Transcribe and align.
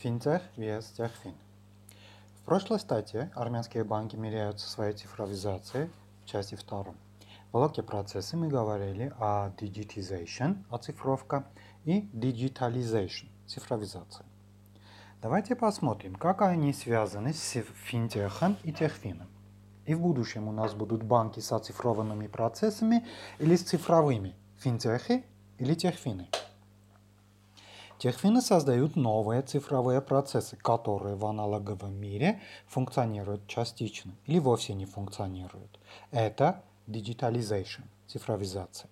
Финтех 0.00 0.40
vs 0.56 0.96
Техфин. 0.96 1.34
В 2.36 2.44
прошлой 2.46 2.80
статье 2.80 3.30
армянские 3.34 3.84
банки 3.84 4.16
меряются 4.16 4.66
своей 4.66 4.94
цифровизацией 4.94 5.90
в 6.22 6.26
части 6.26 6.54
втором. 6.54 6.96
В 7.48 7.52
блоке 7.52 7.82
процессы 7.82 8.34
мы 8.34 8.48
говорили 8.48 9.12
о 9.18 9.50
digitization, 9.58 10.64
оцифровка, 10.70 11.44
и 11.84 12.00
digitalization, 12.14 13.28
цифровизация. 13.46 14.24
Давайте 15.20 15.54
посмотрим, 15.54 16.14
как 16.14 16.40
они 16.40 16.72
связаны 16.72 17.34
с 17.34 17.62
финтехом 17.84 18.56
и 18.64 18.72
техфином. 18.72 19.28
И 19.84 19.92
в 19.92 20.00
будущем 20.00 20.48
у 20.48 20.52
нас 20.52 20.72
будут 20.72 21.02
банки 21.02 21.40
с 21.40 21.52
оцифрованными 21.52 22.26
процессами 22.26 23.06
или 23.38 23.54
с 23.54 23.64
цифровыми, 23.64 24.34
финтехи 24.56 25.26
или 25.58 25.74
техфины. 25.74 26.30
Техфины 28.00 28.40
создают 28.40 28.96
новые 28.96 29.42
цифровые 29.42 30.00
процессы, 30.00 30.56
которые 30.56 31.16
в 31.16 31.26
аналоговом 31.26 32.00
мире 32.00 32.40
функционируют 32.66 33.46
частично 33.46 34.12
или 34.24 34.38
вовсе 34.38 34.72
не 34.72 34.86
функционируют. 34.86 35.78
Это 36.10 36.62
digitalization, 36.86 37.82
цифровизация. 38.06 38.88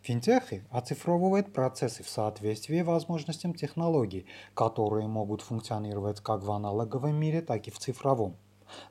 Финтехи 0.00 0.64
оцифровывают 0.70 1.52
процессы 1.52 2.02
в 2.02 2.08
соответствии 2.08 2.80
возможностям 2.80 3.52
технологий, 3.52 4.24
которые 4.54 5.06
могут 5.06 5.42
функционировать 5.42 6.20
как 6.20 6.42
в 6.42 6.50
аналоговом 6.50 7.16
мире, 7.16 7.42
так 7.42 7.68
и 7.68 7.70
в 7.70 7.78
цифровом. 7.78 8.36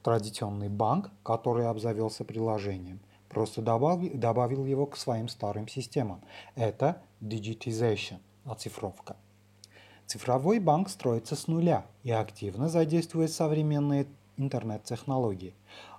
Традиционный 0.04 0.70
банк, 0.70 1.09
который 1.23 1.66
обзавелся 1.66 2.23
приложением, 2.23 2.99
просто 3.29 3.63
добавил, 3.63 4.12
добавил 4.13 4.63
его 4.66 4.85
к 4.85 4.95
своим 4.95 5.27
старым 5.27 5.68
системам. 5.68 6.21
Это 6.54 7.02
digitization, 7.20 8.20
оцифровка. 8.45 9.16
Цифровой 10.09 10.58
банк 10.58 10.90
строится 10.90 11.36
с 11.36 11.45
нуля 11.48 11.86
и 12.02 12.09
активно 12.09 12.68
задействует 12.68 13.32
современные 13.32 14.07
интернет-технологии. 14.38 15.54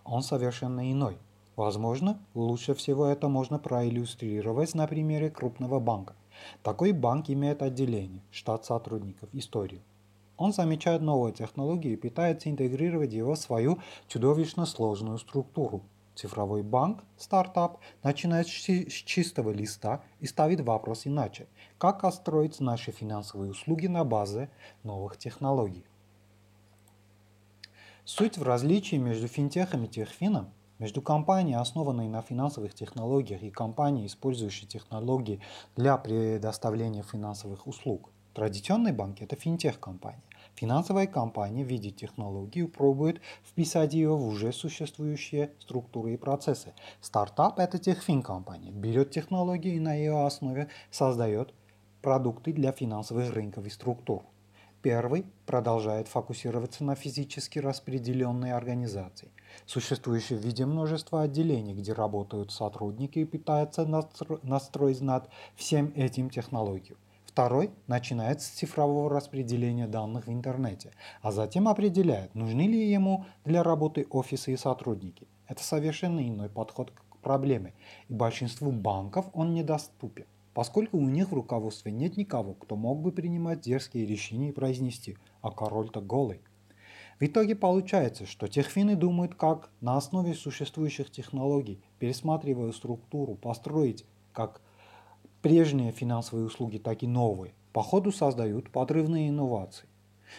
Он 0.05 0.25
совершенно 0.25 0.91
иной. 0.91 1.17
Возможно, 1.55 2.19
лучше 2.35 2.75
всего 2.75 3.07
это 3.07 3.29
можно 3.29 3.61
проиллюстрировать 3.61 4.75
на 4.75 4.89
примере 4.89 5.31
крупного 5.31 5.79
банка. 5.79 6.17
Такой 6.65 6.91
банк 6.91 7.31
имеет 7.31 7.63
отделение, 7.63 8.21
штат 8.33 8.65
сотрудников, 8.65 9.29
историю. 9.33 9.81
Он 10.37 10.53
замечает 10.53 11.03
новые 11.03 11.33
технологии 11.33 11.93
и 11.93 11.97
пытается 11.97 12.51
интегрировать 12.51 13.13
его 13.13 13.35
в 13.35 13.39
свою 13.39 13.79
чудовищно 14.09 14.67
сложную 14.67 15.19
структуру. 15.19 15.83
Цифровой 16.21 16.63
банк, 16.63 17.03
стартап, 17.17 17.79
начинает 18.03 18.47
с 18.47 18.51
чистого 18.51 19.49
листа 19.53 20.03
и 20.19 20.27
ставит 20.27 20.61
вопрос 20.61 21.07
иначе. 21.07 21.47
Как 21.79 22.05
отстроить 22.05 22.61
наши 22.61 22.93
финансовые 22.93 23.53
услуги 23.53 23.87
на 23.87 24.05
базе 24.05 24.51
новых 24.83 25.17
технологий? 25.17 25.87
Суть 28.05 28.37
в 28.37 28.43
различии 28.43 28.97
между 28.97 29.29
финтехом 29.29 29.85
и 29.85 29.89
техфином, 29.89 30.53
между 30.79 31.01
компанией, 31.01 31.57
основанной 31.57 32.09
на 32.09 32.21
финансовых 32.21 32.75
технологиях, 32.75 33.43
и 33.43 33.51
компанией, 33.51 34.07
использующей 34.07 34.67
технологии 34.67 35.41
для 35.75 35.97
предоставления 35.97 37.03
финансовых 37.03 37.67
услуг. 37.67 38.11
Традиционные 38.35 38.93
банки– 38.93 39.23
это 39.25 39.37
финтех-компания. 39.37 40.23
Финансовая 40.61 41.07
компания 41.07 41.65
видит 41.65 41.97
технологию, 41.97 42.69
пробует 42.69 43.23
вписать 43.43 43.95
ее 43.95 44.15
в 44.15 44.27
уже 44.27 44.53
существующие 44.53 45.53
структуры 45.59 46.13
и 46.13 46.17
процессы. 46.19 46.75
Стартап– 47.01 47.59
это 47.59 47.79
техфин-компания, 47.79 48.71
берет 48.71 49.11
технологию 49.11 49.77
и 49.77 49.81
на 49.81 49.95
ее 49.95 50.27
основе 50.27 50.69
создает 50.91 51.55
продукты 52.03 52.53
для 52.53 52.73
финансовых 52.73 53.33
рынков 53.33 53.65
и 53.65 53.71
структур. 53.71 54.23
Первый 54.83 55.25
продолжает 55.47 56.09
фокусироваться 56.09 56.85
на 56.85 56.95
физически 56.95 57.59
распределенной 57.59 58.53
организации, 58.53 59.31
существующей 59.65 60.35
в 60.35 60.45
виде 60.45 60.67
множества 60.67 61.23
отделений, 61.23 61.73
где 61.73 61.95
работают 61.95 62.53
сотрудники 62.53 63.21
и 63.21 63.25
пытаются 63.25 63.87
настроить 64.43 65.01
над 65.01 65.31
всем 65.57 65.91
этим 65.97 66.29
технологию. 66.29 66.99
Второй 67.31 67.71
начинает 67.87 68.43
с 68.43 68.49
цифрового 68.49 69.09
распределения 69.09 69.87
данных 69.87 70.27
в 70.27 70.33
интернете, 70.33 70.91
а 71.23 71.31
затем 71.31 71.69
определяет, 71.69 72.35
нужны 72.35 72.63
ли 72.63 72.91
ему 72.91 73.25
для 73.45 73.63
работы 73.63 74.05
офисы 74.11 74.55
и 74.55 74.57
сотрудники. 74.57 75.29
Это 75.47 75.63
совершенно 75.63 76.29
иной 76.29 76.49
подход 76.49 76.91
к 76.91 77.17
проблеме, 77.19 77.73
и 78.09 78.15
большинству 78.15 78.73
банков 78.73 79.27
он 79.33 79.55
недоступен 79.55 80.27
поскольку 80.53 80.99
у 80.99 81.09
них 81.09 81.31
в 81.31 81.35
руководстве 81.35 81.93
нет 81.93 82.17
никого, 82.17 82.55
кто 82.55 82.75
мог 82.75 83.01
бы 83.01 83.13
принимать 83.13 83.61
дерзкие 83.61 84.05
решения 84.05 84.49
и 84.49 84.53
произнести 84.53 85.17
«а 85.41 85.53
король-то 85.53 86.01
голый». 86.01 86.41
В 87.21 87.25
итоге 87.25 87.55
получается, 87.55 88.27
что 88.27 88.49
техфины 88.49 88.97
думают, 88.97 89.37
как 89.37 89.71
на 89.81 89.97
основе 89.97 90.35
существующих 90.35 91.13
технологий, 91.13 91.81
пересматривая 92.01 92.73
структуру, 92.73 93.37
построить 93.37 94.05
как 94.33 94.61
прежние 95.43 95.93
финансовые 95.93 96.47
услуги, 96.47 96.79
так 96.79 97.03
и 97.03 97.07
новые. 97.07 97.55
По 97.73 97.83
ходу 97.83 98.13
создают 98.13 98.71
подрывные 98.71 99.29
инновации. 99.29 99.89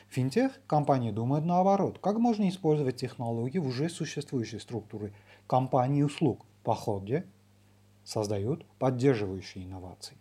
Финтех 0.09 0.59
компании 0.67 1.11
думают 1.11 1.45
наоборот, 1.45 1.99
как 1.99 2.17
можно 2.17 2.47
использовать 2.47 2.97
технологии 2.97 3.59
в 3.59 3.67
уже 3.67 3.89
существующей 3.89 4.59
структуре 4.59 5.13
компании 5.47 6.03
услуг. 6.03 6.45
По 6.63 6.75
ходу 6.75 7.23
создают 8.03 8.65
поддерживающие 8.77 9.63
инновации. 9.65 10.17